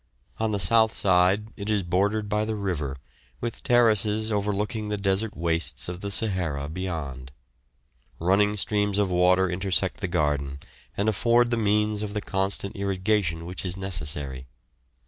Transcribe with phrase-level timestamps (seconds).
[0.39, 2.97] On the south side it is bordered by the river,
[3.39, 7.31] with terraces overlooking the desert wastes of the Sahara beyond;
[8.17, 10.59] running streams of water intersect the garden
[10.97, 14.47] and afford the means of the constant irrigation which is necessary.